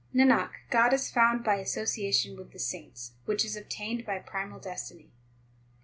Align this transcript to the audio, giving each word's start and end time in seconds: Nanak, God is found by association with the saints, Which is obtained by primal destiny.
Nanak, 0.15 0.49
God 0.71 0.93
is 0.93 1.11
found 1.11 1.43
by 1.43 1.57
association 1.57 2.35
with 2.35 2.53
the 2.53 2.57
saints, 2.57 3.11
Which 3.25 3.45
is 3.45 3.55
obtained 3.55 4.03
by 4.03 4.17
primal 4.17 4.59
destiny. 4.59 5.11